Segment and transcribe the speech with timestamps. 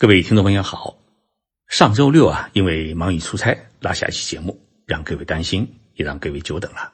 [0.00, 0.96] 各位听众朋友好，
[1.66, 6.92] 上周六啊，因为忙于出差，落下一期节目，让各位担心，也让各位久等了。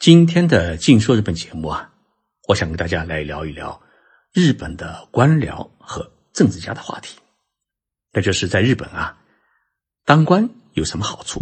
[0.00, 1.92] 今天的《静说日本》节目啊，
[2.48, 3.80] 我想跟大家来聊一聊
[4.32, 7.16] 日本的官僚和政治家的话题，
[8.12, 9.16] 那就是在日本啊，
[10.04, 11.40] 当官有什么好处？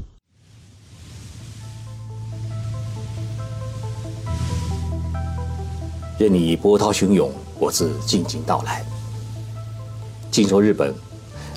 [6.19, 8.85] 任你波涛汹涌，我自静静到来。
[10.33, 10.95] 静说日本，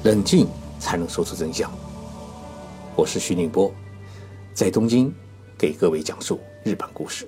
[0.04, 0.46] 冷静
[0.80, 1.72] 才能说出真相。
[2.98, 3.74] 我是徐宁波，
[4.54, 5.10] 在东京
[5.58, 7.26] 给各位讲述日本故事。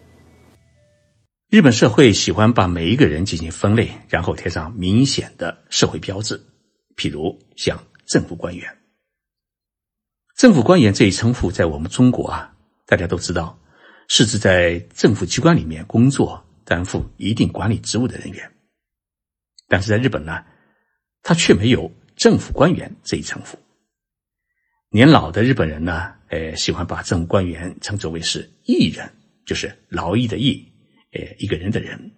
[1.49, 6.37] 日本社会喜欢把每一个人进行分类，然后贴上明显的社会标志，
[6.97, 8.69] 譬如像政府官员。
[10.35, 12.53] 政府官员这一称呼，在我们中国啊，
[12.85, 13.57] 大家都知道，
[14.09, 18.51] 是指在政府机关里面工作、担负一定管理职务的人员。
[19.69, 20.43] 但是在日本呢？
[21.27, 23.59] 他却没有政府官员这一称呼。
[24.89, 29.11] 年老的日本人呢，呃，喜欢把政府官员称作为是艺人，
[29.45, 30.65] 就是劳役的役，
[31.11, 32.13] 呃，一个人的人。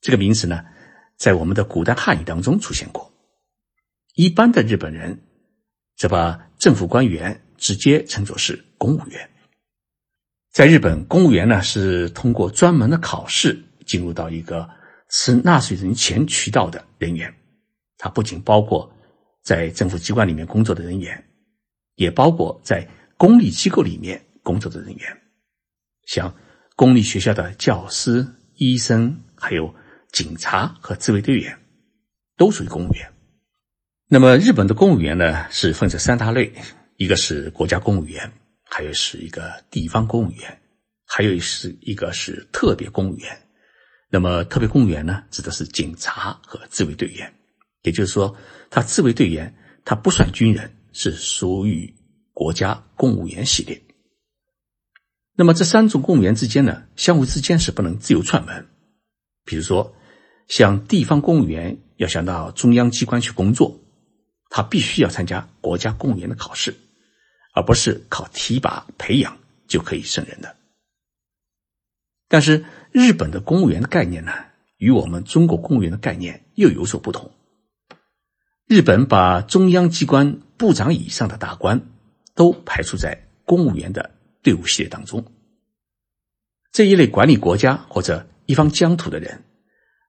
[0.00, 0.64] 这个名词呢，
[1.16, 3.14] 在我们的古代汉语当中出现过。
[4.16, 5.22] 一般的日本人
[5.96, 9.30] 则把政府官员直接称作是公务员。
[10.52, 14.68] 在日本，公务员呢是通过专门的考试进入到一个
[15.10, 17.32] 吃纳税人钱渠道的人员。
[17.98, 18.92] 它不仅包括
[19.42, 21.24] 在政府机关里面工作的人员，
[21.94, 25.22] 也包括在公立机构里面工作的人员，
[26.06, 26.34] 像
[26.74, 29.74] 公立学校的教师、医生，还有
[30.12, 31.58] 警察和自卫队员，
[32.36, 33.10] 都属于公务员。
[34.08, 36.52] 那么，日本的公务员呢，是分成三大类：
[36.96, 38.30] 一个是国家公务员，
[38.64, 40.60] 还有是一个地方公务员，
[41.06, 43.36] 还有是一个是特别公务员。
[44.08, 47.32] 那么，特别公务员呢，指的是警察和自卫队员。
[47.86, 48.36] 也就是说，
[48.68, 51.94] 他自卫队员，他不算军人，是属于
[52.32, 53.80] 国家公务员系列。
[55.36, 58.66] 那么这三种公务员之间呢，相互之间是不能自由串门。
[59.44, 59.94] 比如说，
[60.48, 63.78] 像地方公务员要想到中央机关去工作，
[64.50, 66.74] 他必须要参加国家公务员的考试，
[67.54, 69.38] 而不是靠提拔培养
[69.68, 70.56] 就可以胜任的。
[72.26, 74.32] 但是日本的公务员的概念呢，
[74.78, 77.30] 与我们中国公务员的概念又有所不同。
[78.68, 81.88] 日本把中央机关部长以上的大官
[82.34, 84.10] 都排除在公务员的
[84.42, 85.24] 队伍系列当中。
[86.72, 89.44] 这一类管理国家或者一方疆土的人，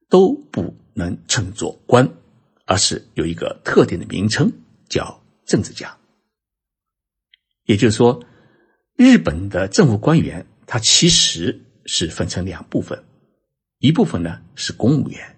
[0.10, 2.10] 都不能称作官，
[2.66, 4.52] 而是有一个特定的名称，
[4.90, 5.96] 叫政治家。
[7.66, 8.26] 也就是说，
[8.96, 13.04] 日本的政府官员，他其实是分成两部分，
[13.78, 15.38] 一部分呢是公务员，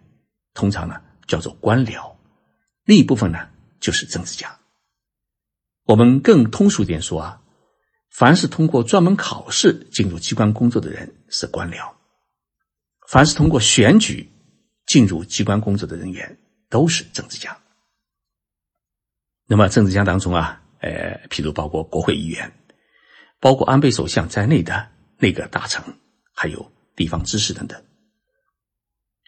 [0.53, 2.15] 通常呢叫做官僚。
[2.89, 4.57] 另一部分呢，就是政治家。
[5.83, 7.43] 我们更通俗点说啊，
[8.09, 11.93] 凡是通过专门考试进入机关工作的人是官僚，
[13.07, 14.31] 凡是通过选举
[14.87, 17.59] 进入机关工作的人员都是政治家。
[19.45, 22.51] 那么政治家当中啊，呃，譬如包括国会议员，
[23.39, 24.89] 包括安倍首相在内的
[25.19, 25.83] 内阁大臣，
[26.33, 27.85] 还有地方知识等等。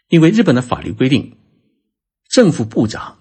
[0.08, 1.38] 因为日本的法律规定，
[2.28, 3.20] 政府部长。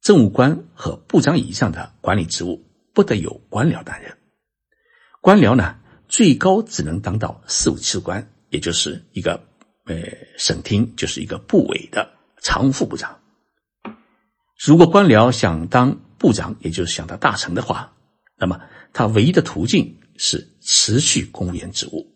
[0.00, 4.16] 政务官和部长以上的管理职务不得由官僚担任。
[5.20, 5.76] 官僚呢，
[6.08, 9.42] 最高只能当到事务次官，也就是一个
[9.84, 9.96] 呃
[10.38, 12.10] 省厅，就是一个部委的
[12.42, 13.20] 常务副部长。
[14.58, 17.92] 如果官僚想当部长，也就是想当大臣的话，
[18.38, 18.60] 那么
[18.92, 22.06] 他唯一的途径是辞去公务员职务，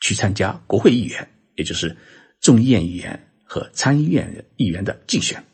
[0.00, 1.96] 去参加国会议员，也就是
[2.40, 5.44] 众议院议员和参议院议员的竞选。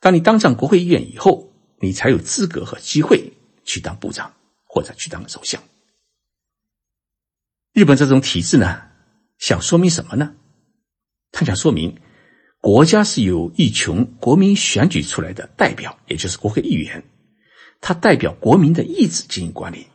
[0.00, 3.34] 当你当上国会议员以后，你才有资格和机会
[3.64, 4.34] 去当部长
[4.64, 5.62] 或者去当首相。
[7.72, 8.82] 日本这种体制呢，
[9.38, 10.34] 想说明什么呢？
[11.32, 12.00] 他想说明，
[12.60, 17.04] 国家是由一群国民选举出来的代表，也就是国会议员，
[17.80, 19.86] 他代表国民的意志进行管理，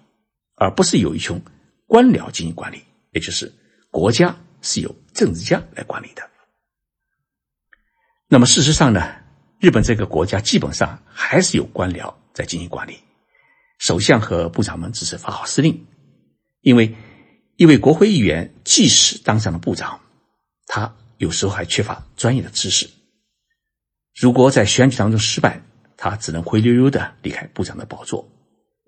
[0.55, 1.41] 而不是有一群
[1.87, 3.51] 官僚进行管理，也就是
[3.89, 6.29] 国家是由政治家来管理的。
[8.27, 9.24] 那么事实上呢？
[9.59, 12.97] 日本这个国家基本上还是有官僚在进行管理，
[13.79, 15.85] 首相和部长们只是发号施令。
[16.61, 16.93] 因为
[17.55, 20.01] 一位国会议员即使当上了部长，
[20.67, 22.89] 他有时候还缺乏专业的知识。
[24.13, 25.61] 如果在选举当中失败，
[25.95, 28.29] 他只能灰溜溜的离开部长的宝座，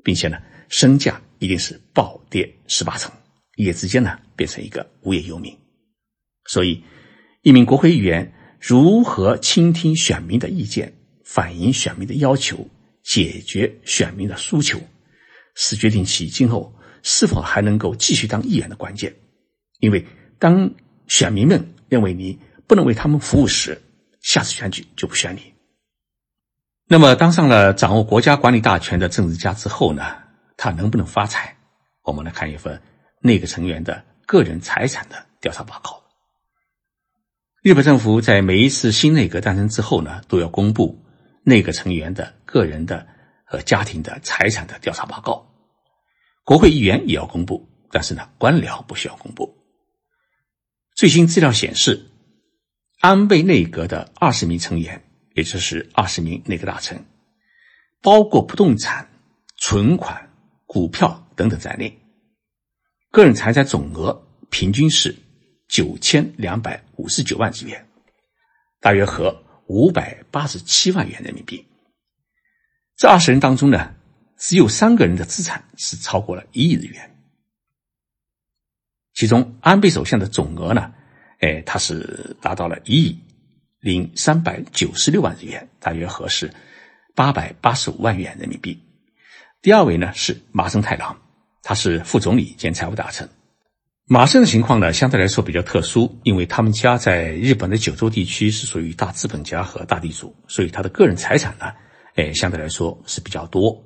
[0.03, 0.37] 并且呢，
[0.67, 3.11] 身价一定是暴跌十八成，
[3.55, 5.57] 一夜之间呢，变成一个无业游民。
[6.45, 6.83] 所以，
[7.41, 8.33] 一名国会议员。
[8.59, 10.93] 如何倾听选民的意见，
[11.23, 12.67] 反映选民的要求，
[13.03, 14.79] 解决选民的诉求，
[15.55, 16.73] 是决定其今后
[17.03, 19.15] 是否还能够继续当议员的关键。
[19.79, 20.05] 因为
[20.39, 20.71] 当
[21.07, 23.81] 选民们认为你不能为他们服务时，
[24.21, 25.53] 下次选举就不选你。
[26.87, 30.03] 那么，当上了掌握国家管理大权的政治家之后呢？
[30.55, 31.55] 他能不能发财？
[32.01, 32.81] 我们来看一份
[33.19, 36.01] 内阁成员的个人财产的调查报告。
[37.67, 41.03] 日本政府在每一次新内阁诞生之后呢，都要公布
[41.43, 43.05] 内阁成员的个人的
[43.43, 45.45] 和家庭的财产的调查报告。
[46.45, 49.53] 国会议员也要公布，但是呢，官僚不需要公布。
[50.95, 52.09] 最新资料显示，
[53.01, 55.03] 安倍内阁的二十名成员，
[55.33, 57.03] 也就是二十名内阁大臣，
[58.01, 59.09] 包括不动产、
[59.57, 60.29] 存款。
[60.65, 61.99] 股票等等在内，
[63.11, 65.13] 个人财产总额平均是
[65.67, 67.87] 九千两百五十九万日元，
[68.79, 71.65] 大约合五百八十七万元人民币。
[72.95, 73.93] 这二十人当中呢，
[74.37, 77.15] 只有三个人的资产是超过了一亿日元。
[79.13, 80.93] 其中，安倍首相的总额呢，
[81.39, 83.19] 哎，他是达到了一亿
[83.79, 86.53] 零三百九十六万日元，大约合适
[87.15, 88.81] 八百八十五万元人民币。
[89.61, 91.19] 第二位呢是麻生太郎，
[91.61, 93.27] 他是副总理兼财务大臣。
[94.09, 101.73] 麻生的情况呢相对来说比较特殊，因为他们家在日本的九州地区是属于大资本家和大地主，所以他的个人财产呢，
[102.15, 103.83] 哎，相对来说是比较多。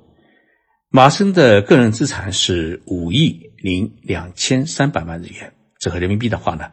[0.90, 6.70] 麻生的个人资产是五亿零两千三百万日元，折合人民币的话呢，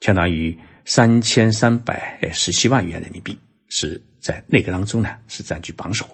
[0.00, 3.38] 相当于三千三百十七万元人民币，
[3.68, 6.08] 是在内阁当中呢是占据榜首。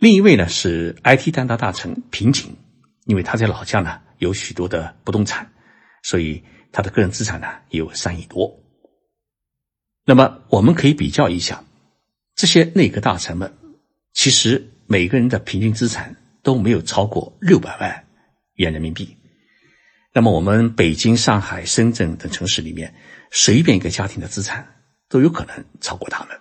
[0.00, 2.56] 另一位呢是 IT 担当大臣平井，
[3.04, 5.50] 因为他在老家呢有许多的不动产，
[6.06, 8.62] 所以他的个人资产呢也有三亿多。
[10.04, 11.64] 那么我们可以比较一下，
[12.36, 13.52] 这些内阁大臣们，
[14.12, 16.14] 其实每个人的平均资产
[16.44, 18.06] 都没有超过六百万
[18.54, 19.16] 元人民币。
[20.12, 22.94] 那么我们北京、上海、深圳等城市里面，
[23.32, 24.76] 随便一个家庭的资产
[25.08, 26.38] 都有可能超过他们。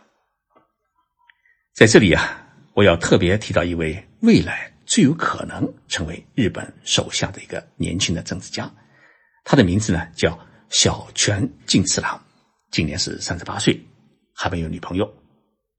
[1.73, 2.43] 在这里啊。
[2.75, 8.69] 我要特别提到一位未来最有可能成为日本首相的一个年轻的政治家，
[9.45, 10.37] 他的名字呢叫
[10.69, 12.21] 小泉进次郎，
[12.71, 13.79] 今年是三十八岁，
[14.33, 15.09] 还没有女朋友。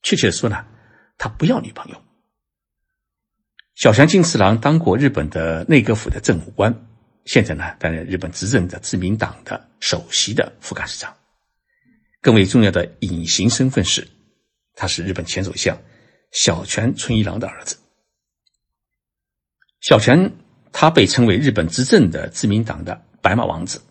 [0.02, 0.64] 确切的说呢，
[1.18, 2.02] 他不要女朋友。
[3.74, 6.74] 小泉进次郎当过日本的内阁府的政务官，
[7.26, 11.14] 现在呢担任日本执政的自民党的首席的副干事长。
[12.22, 14.06] 更为重要的隐形身份是，
[14.74, 15.76] 他是日本前首相。
[16.32, 17.76] 小泉纯一郎的儿子，
[19.80, 20.30] 小泉
[20.72, 23.82] 他被称为日本执政的自民党的白马王子。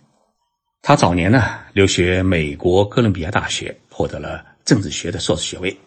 [0.82, 5.78] 他早年呢留学美国哥伦比亚大学，获得了政治学的硕士学位。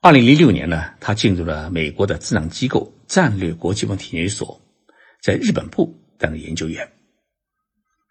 [0.00, 4.60] 二零零六年呢，他进入了美国的智囊机构战略国际问题研究所，
[5.20, 6.88] 在日本部担任研究员，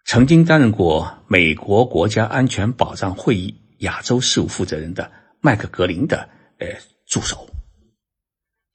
[0.04, 5.10] 曾经担任过美国国家安全保障会议亚洲事务负责人的
[5.40, 6.28] 麦克格林的
[6.58, 6.66] 呃
[7.06, 7.48] 助手。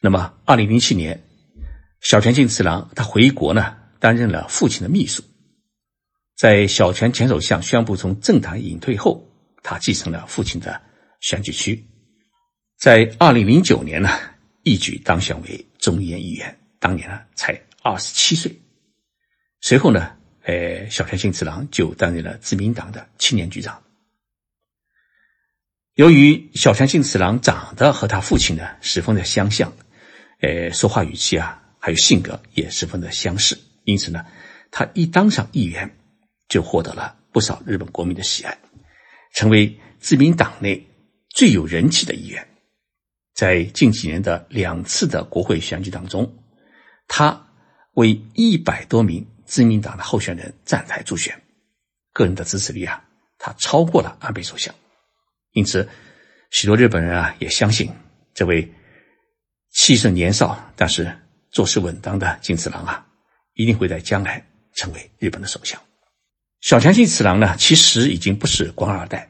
[0.01, 1.23] 那么，二零零七年，
[2.01, 5.21] 小泉进次郎他回国呢，担任了父亲的秘书。
[6.35, 9.25] 在小泉前首相宣布从政坛隐退后，
[9.63, 10.81] 他继承了父亲的
[11.21, 11.85] 选举区，
[12.77, 14.09] 在二零零九年呢，
[14.63, 18.53] 一举当选为众议院议员，当年呢才二十七岁。
[19.61, 23.81] 随后呢，呃，小泉进次郎就担任了自民党的青年局长。
[25.93, 29.71] 由于小泉进次郎长得和他父亲呢十分的相像。
[30.41, 34.25] 呃，说话语气啊，还有性格也十分的相似，因此呢，
[34.69, 35.97] 他一当上议员，
[36.47, 38.57] 就获得了不少日本国民的喜爱，
[39.33, 40.87] 成为自民党内
[41.29, 42.47] 最有人气的议员。
[43.33, 46.37] 在近几年的两次的国会选举当中，
[47.07, 47.47] 他
[47.93, 51.41] 为一百多名自民党的候选人站台助选，
[52.13, 53.03] 个人的支持率啊，
[53.37, 54.73] 他超过了安倍首相。
[55.51, 55.87] 因此，
[56.51, 57.91] 许多日本人啊，也相信
[58.33, 58.71] 这位。
[59.77, 61.13] 气盛年少，但是
[61.51, 63.05] 做事稳当的金次郎啊，
[63.55, 64.41] 一定会在将来
[64.73, 65.77] 成为日本的首相。
[66.65, 69.29] 小泉进次郎呢，其实已经不是官二代，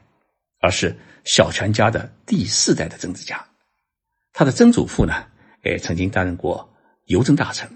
[0.58, 3.46] 而是小泉家的第四代的政治家。
[4.32, 5.12] 他的曾祖父呢，
[5.62, 6.66] 哎，曾经担任过
[7.04, 7.68] 邮政大臣；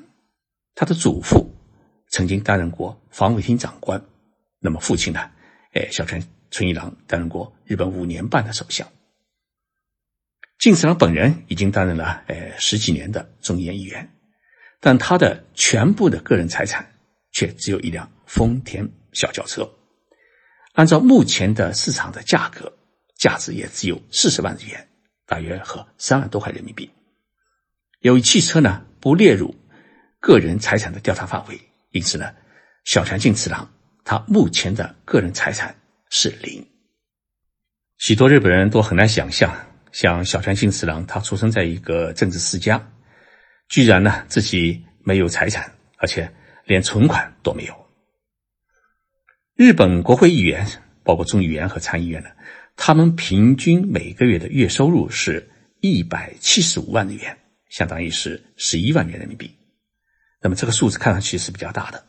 [0.75, 1.55] 他的祖父
[2.09, 4.03] 曾经担任过防卫厅长官。
[4.61, 5.31] 那么父亲呢，
[5.75, 8.89] 哎，小泉纯一郎担任过日本五年半的首相。
[10.59, 14.11] 金次郎本人已经担任了呃十几年的众议院议员，
[14.81, 16.91] 但他的全部的个人财产
[17.31, 19.71] 却只有一辆丰田小轿车，
[20.73, 22.73] 按照目前的市场的价格，
[23.17, 24.89] 价值也只有四十万日元，
[25.27, 26.91] 大约和三万多块人民币。
[28.01, 29.55] 由于汽车呢不列入
[30.21, 32.33] 个人财产的调查范围，因此呢，
[32.85, 33.71] 小泉进次郎
[34.05, 35.77] 他目前的个人财产
[36.09, 36.67] 是零。
[37.99, 39.55] 许多日本人都很难想象，
[39.93, 42.91] 像小泉进次郎，他出生在一个政治世家，
[43.69, 46.33] 居然呢自己没有财产，而且
[46.65, 47.90] 连存款都没有。
[49.61, 50.67] 日本国会议员，
[51.05, 52.31] 包括众议员和参议员呢，
[52.77, 55.51] 他们平均每个月的月收入是
[55.81, 57.37] 一百七十五万日元，
[57.69, 59.51] 相当于是十一万元人民币。
[60.41, 62.07] 那么这个数字看上去是比较大的。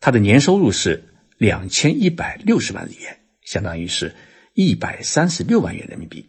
[0.00, 1.02] 他的年收入是
[1.38, 4.14] 两千一百六十万日元，相当于是
[4.52, 6.28] 一百三十六万元人民币。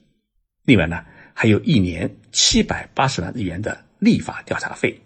[0.63, 5.01] 另外呢，还有一年七百八十万日元的立法调查费，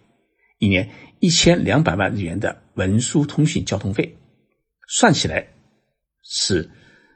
[0.60, 0.88] 一年
[1.20, 4.18] 一千两百万日元的文书通讯交通费。
[4.94, 5.48] 算起来
[6.22, 6.70] 是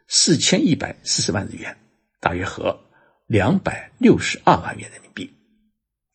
[0.08, 1.76] 四千一百四十万日元，
[2.22, 2.80] 大约合
[3.28, 5.30] 两百六十二万元人民币。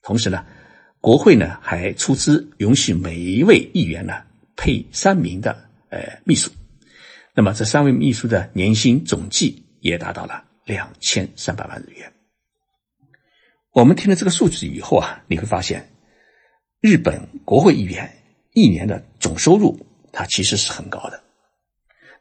[0.02, 0.46] 同时呢，
[1.02, 4.22] 国会呢还出资允许每一位议员呢
[4.56, 6.50] 配三名的呃秘书。
[7.34, 12.10] 那么这三位秘书的年薪总计也达到了两千三百万日元。
[13.72, 15.92] 我们听了这个数据以后啊，你会发现，
[16.80, 18.10] 日本国会议员
[18.54, 19.78] 一年的总收入，
[20.10, 21.22] 它其实是很高的。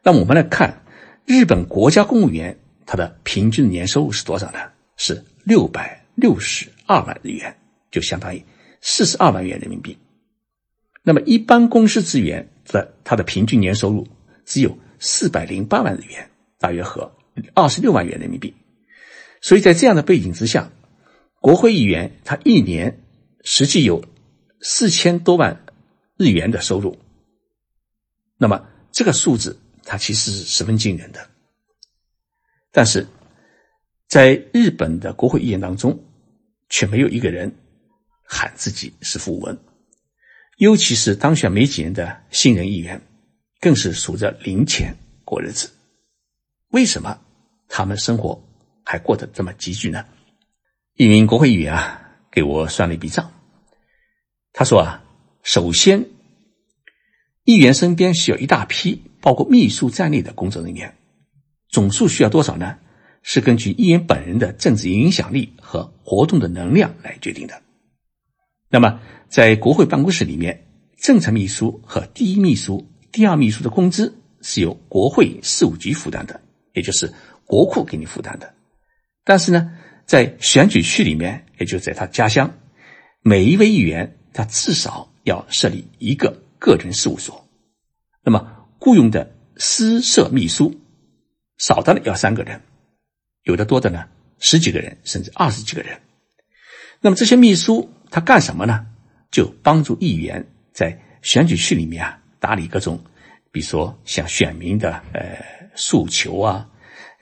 [0.02, 0.82] 那我们来看，
[1.26, 4.58] 日本国家公务员他的平均年收入是多少呢？
[4.96, 7.58] 是六百六十二万日元，
[7.90, 8.42] 就相当于
[8.80, 9.98] 四十二万元人民币。
[11.02, 14.08] 那么一般公司职员的他的平均年收入
[14.46, 17.12] 只有四百零八万日元，大约合
[17.52, 18.54] 二十六万元人民币。
[19.42, 20.70] 所以在这样的背景之下，
[21.40, 23.02] 国会议员他一年
[23.42, 24.02] 实际有
[24.62, 25.62] 四千多万
[26.16, 26.98] 日元的收入。
[28.38, 29.58] 那么这个数字。
[29.84, 31.28] 它其实是十分惊人的，
[32.70, 33.06] 但是
[34.06, 36.04] 在日本的国会议员当中，
[36.68, 37.54] 却没有一个人
[38.22, 39.58] 喊自己是富翁，
[40.58, 43.00] 尤其是当选没几年的新人议员，
[43.60, 45.70] 更是数着零钱过日子。
[46.68, 47.20] 为什么
[47.68, 48.40] 他们生活
[48.84, 50.04] 还过得这么拮据呢？
[50.94, 53.32] 一名国会议员啊，给我算了一笔账，
[54.52, 55.02] 他说啊，
[55.42, 56.06] 首先，
[57.44, 59.09] 议员身边需要一大批。
[59.20, 60.94] 包括秘书在内的工作人员，
[61.68, 62.78] 总数需要多少呢？
[63.22, 67.60] 是根据议员本人的政治影响力和活动的能量来决定的。
[68.70, 68.98] 那么，
[69.28, 76.40] 在国会办公室里面，正常秘书和第一秘书、第二秘书的工资是由国会事务局负担的，
[76.72, 77.12] 也就是
[77.44, 78.54] 国库给你负担的。
[79.22, 82.54] 但是呢，在选举区里面，也就在他家乡，
[83.20, 87.46] 每一位议员他至少要设立一个个人事务所。
[88.24, 90.80] 那么，雇佣的私设秘书，
[91.58, 92.62] 少的呢要三个人，
[93.42, 94.08] 有的多的呢
[94.38, 96.00] 十几个人，甚至二十几个人。
[97.00, 98.86] 那么这些秘书他干什么呢？
[99.30, 103.04] 就帮助议员在选举区里面啊打理各种，
[103.52, 106.68] 比如说像选民的呃诉求啊，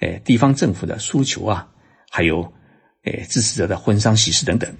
[0.00, 1.68] 呃地方政府的诉求啊，
[2.08, 2.52] 还有
[3.02, 4.74] 呃支持者的婚丧喜事等等。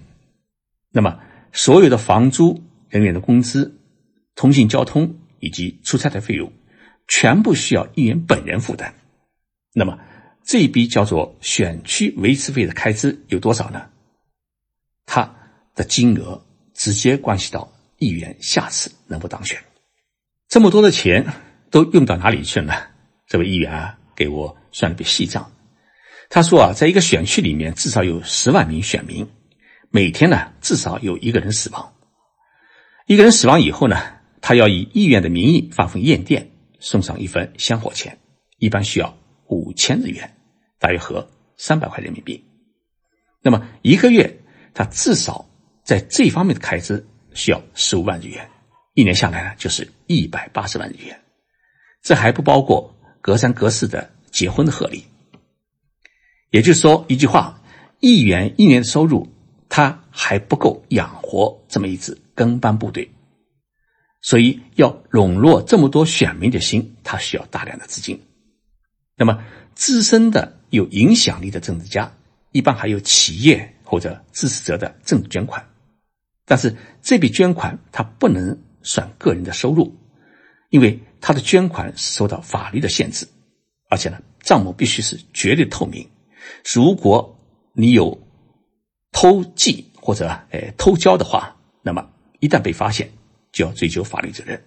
[0.90, 1.20] 那么
[1.52, 3.78] 所有的房租、人员的工资、
[4.34, 6.52] 通信交通以及出差的费用。
[7.08, 8.92] 全部需要议员本人负担，
[9.72, 9.98] 那么
[10.44, 13.86] 这一笔叫做选区维持费的开支有多少呢？
[15.06, 15.34] 它
[15.74, 19.58] 的金额直接关系到议员下次能否当选。
[20.48, 21.32] 这么多的钱
[21.70, 22.74] 都用到哪里去了呢？
[23.26, 25.50] 这位议员啊，给我算了笔细账。
[26.28, 29.28] 他说啊，在一个选区里面，至少有十万名选民，
[29.90, 31.94] 每天呢至少有一个人死亡。
[33.06, 33.96] 一个人死亡以后呢，
[34.42, 36.50] 他要以议员的名义发封唁电。
[36.78, 38.16] 送上一份香火钱，
[38.58, 39.16] 一般需要
[39.46, 40.36] 五千日元，
[40.78, 42.44] 大约合三百块人民币。
[43.42, 44.38] 那么一个月，
[44.74, 45.48] 他至少
[45.82, 48.48] 在这方面的开支需要十五万日元，
[48.94, 51.18] 一年下来呢，就是一百八十万日元。
[52.02, 55.04] 这还不包括隔三隔四的结婚的贺礼。
[56.50, 57.60] 也就是说，一句话，
[58.00, 59.28] 一元一年的收入，
[59.68, 63.10] 他还不够养活这么一支跟班部队。
[64.20, 68.20] 所以要笼络这么多选民的心，他需要大量的资金。
[69.16, 69.44] 那么
[69.74, 72.12] 资深的有影响力的政治家，
[72.52, 75.64] 一般还有企业或者支持者的政治捐款，
[76.44, 79.96] 但是这笔捐款他不能算个人的收入，
[80.70, 83.26] 因为他的捐款是受到法律的限制，
[83.88, 86.08] 而且呢账目必须是绝对透明。
[86.64, 87.38] 如果
[87.72, 88.20] 你有
[89.12, 92.10] 偷记或者呃偷交的话，那么
[92.40, 93.08] 一旦被发现。
[93.58, 94.62] 就要追究法律责任。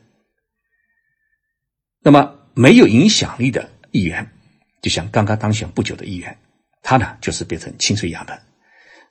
[2.01, 4.29] 那么没有影响力的议员，
[4.81, 6.37] 就像刚刚当选不久的议员，
[6.81, 8.37] 他呢就是变成清水一样的，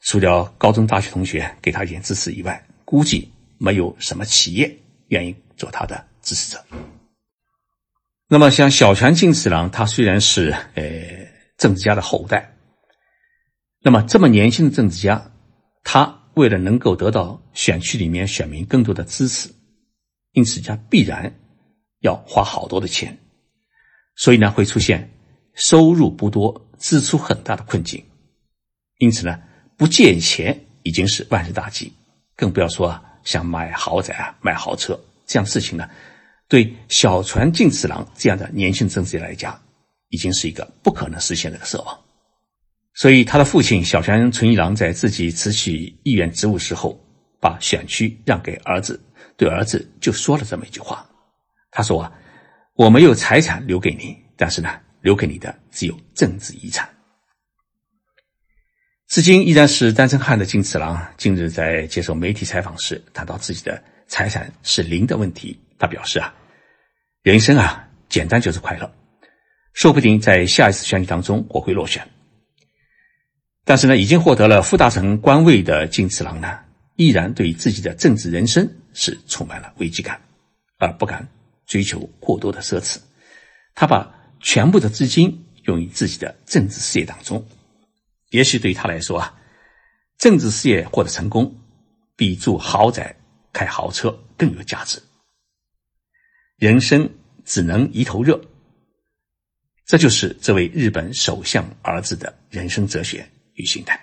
[0.02, 6.62] 除了高中、大学同学给他一点支持以外，估计没有什么企业愿意做他的支持者。
[8.28, 10.84] 那么，像小泉进次郎，他虽然是呃
[11.56, 12.54] 政治家的后代，
[13.80, 15.32] 那么这么年轻的政治家，
[15.84, 19.48] 他为了能够得到选区里面选民更多的支持，
[20.32, 21.34] 因此他必然
[22.00, 23.18] 要花好多的钱，
[24.16, 25.10] 所以呢会出现
[25.54, 28.04] 收入不多、支出很大的困境。
[28.98, 29.40] 因此呢，
[29.76, 31.92] 不借钱已经是万事大吉，
[32.36, 35.88] 更不要说啊、想买豪宅啊、买豪车这样事情呢。
[36.48, 39.60] 对小泉进次郎这样的年轻政治家来讲，
[40.08, 41.98] 已经是一个不可能实现的奢望。
[42.92, 47.00] 所以，他的父亲小泉纯一郎在自己辞去议员职务时候，
[47.40, 49.00] 把选区让给儿子，
[49.36, 51.08] 对儿子就说了这么一句话
[51.72, 52.12] ：“他说啊，
[52.74, 56.88] 我没有财产留给你，但是呢，留给你的只有政治遗产。”
[59.08, 66.32] 至今依然是单身汉的金次郎，近日在接受媒体采访时谈到自己的财产是零的问题，他表示啊。
[67.22, 68.90] 人生啊，简单就是快乐。
[69.72, 72.08] 说不定在下一次选举当中我会落选，
[73.64, 76.58] 但是呢，已经获得了副大臣官位的金次郎呢，
[77.00, 80.20] 依然对自己的政治人生是充满了危机感，
[80.76, 81.26] 而不敢
[81.64, 82.98] 追求过多的奢侈。
[83.74, 87.42] 他把全部的资金用于自己的政治事业当中。
[88.28, 89.34] 也许对于他来说啊，
[90.18, 91.58] 政治事业获得成功，
[92.16, 93.16] 比住豪宅、
[93.50, 95.02] 开豪车更有价值。
[96.58, 97.08] 人生
[97.46, 98.38] 只能一头热，
[99.86, 103.98] 这就是这位日本首相儿子的人生哲学与心态。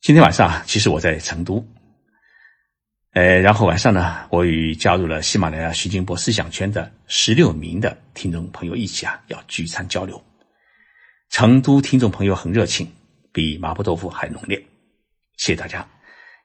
[0.00, 1.62] 今天晚上啊，其实我在成都，
[3.12, 10.22] 呃，然后晚上呢，我与加入了喜马拉雅徐金波思想圈的十六名的听众朋友一起啊，要聚餐交流。
[11.28, 12.90] 成都听众朋友很热情，
[13.30, 14.58] 比麻婆豆腐还浓烈，
[15.36, 15.86] 谢谢大家。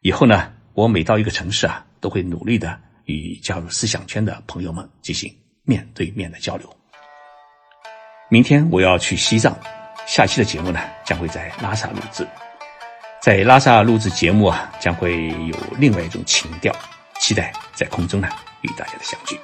[0.01, 2.79] 以后呢，我每到一个城市啊，都会努力的。
[3.05, 6.75] 与加入思想圈的朋友们进行面对面的交流。
[8.31, 9.55] 明天我要去西藏，
[10.07, 12.27] 下期的节目呢将会在拉萨录制，
[13.25, 16.71] 在拉萨录制节目啊将会有另外一种情调，
[17.19, 18.27] 期待在空中呢
[18.61, 19.35] 与大家的相聚。